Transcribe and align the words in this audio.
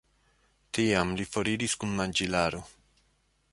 Tiam 0.77 1.11
li 1.19 1.27
foriris 1.35 1.77
kun 1.83 1.95
manĝilaro. 2.01 2.65